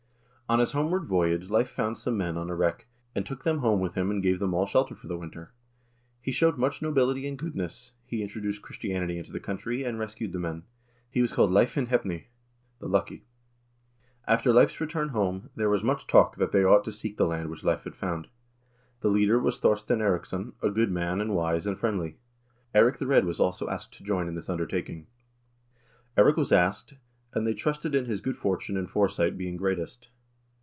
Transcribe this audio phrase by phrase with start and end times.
[0.51, 3.79] "On his homeward voyage Leiv found some men on a wreck, and took them home
[3.79, 5.53] with him and gave them all shelter for the winter.
[6.21, 10.39] He showed much nobility and goodness, he introduced Christianity into the country, and rescued the
[10.41, 10.63] men;
[11.09, 12.25] he was called Leiv hinn heppni
[12.79, 13.23] (the Lucky)."
[14.27, 17.49] After Leiv's return home "there was much talk that they ought to seek the land
[17.49, 18.27] which Leiv had found.
[18.99, 22.17] The leader was Thorstein Eiriksson,2 a good man, and wise, and friendly."
[22.75, 25.07] Eirik the Red was also asked to join in this undertaking.
[26.17, 26.95] "Eirik was asked,
[27.33, 30.09] and they trusted in his good fortune and fore sight being greatest.